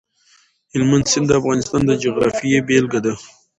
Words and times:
هلمند 0.71 1.05
سیند 1.11 1.25
د 1.29 1.31
افغانستان 1.39 1.81
د 1.85 1.91
جغرافیې 2.03 2.59
بېلګه 2.67 2.99
ده. 3.05 3.13